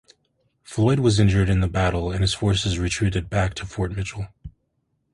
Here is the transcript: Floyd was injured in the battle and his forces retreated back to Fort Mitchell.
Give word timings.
Floyd 0.63 0.97
was 0.97 1.19
injured 1.19 1.47
in 1.47 1.59
the 1.59 1.67
battle 1.67 2.11
and 2.11 2.21
his 2.21 2.33
forces 2.33 2.79
retreated 2.79 3.29
back 3.29 3.53
to 3.53 3.67
Fort 3.67 3.95
Mitchell. 3.95 4.29